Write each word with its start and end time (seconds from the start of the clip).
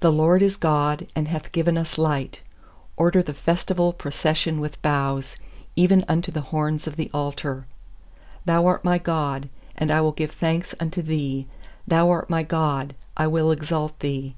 27The 0.00 0.16
LORD 0.16 0.42
is 0.42 0.56
God, 0.56 1.06
and 1.14 1.28
hath 1.28 1.52
given 1.52 1.78
us 1.78 1.96
light; 1.96 2.40
Order 2.96 3.22
the 3.22 3.32
festival 3.32 3.92
procession 3.92 4.58
with 4.58 4.82
boughs, 4.82 5.36
even 5.76 6.04
unto 6.08 6.32
the 6.32 6.40
horns 6.50 6.88
of 6.88 6.96
the 6.96 7.08
altar. 7.14 7.64
28Thou 8.48 8.64
art 8.66 8.84
my 8.84 8.98
God, 8.98 9.48
and 9.76 9.92
I 9.92 10.00
will 10.00 10.10
give 10.10 10.32
thanks 10.32 10.74
unto 10.80 11.02
Thee; 11.02 11.46
Thou 11.86 12.10
art 12.10 12.28
my 12.28 12.42
God, 12.42 12.96
I 13.16 13.28
will 13.28 13.52
exalt 13.52 13.96
Thee. 14.00 14.34